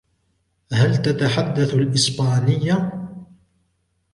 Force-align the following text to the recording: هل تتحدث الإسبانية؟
هل 0.73 1.01
تتحدث 1.01 1.73
الإسبانية؟ 1.73 2.91